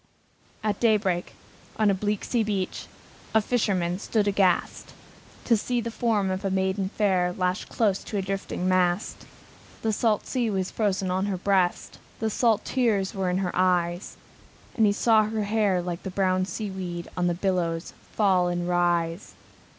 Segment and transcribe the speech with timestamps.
[0.63, 1.35] At daybreak,
[1.77, 2.87] on the bleak sea beach,
[3.35, 4.93] A fisherman stood aghast,
[5.45, 9.27] To see the form of a maiden fair Lashed close to a drifting mast.
[9.83, 14.17] The salt sea was frozed on her breast, The salt tears in her eyes;
[14.75, 18.67] And he saw her hair, like the brown sea weed, On the billows fall and
[18.67, 19.35] rise.